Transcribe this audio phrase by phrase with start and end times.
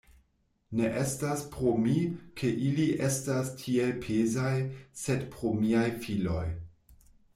[0.77, 1.93] Ne estas pro mi,
[2.41, 4.55] ke ili estas tiel pezaj,
[5.03, 6.45] sed pro miaj filoj.